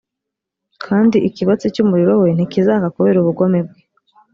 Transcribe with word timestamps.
kandi 0.83 1.17
ikibatsi 1.27 1.65
cy’umuriro 1.73 2.13
we 2.21 2.27
ntikizaka 2.35 2.87
kubera 2.95 3.17
ubugome 3.19 3.59
bwe 3.67 3.81